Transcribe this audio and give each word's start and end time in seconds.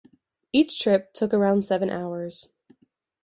Each 0.51 0.79
trip 0.81 1.13
took 1.13 1.31
around 1.31 1.63
seven 1.63 1.91
hours. 1.91 2.49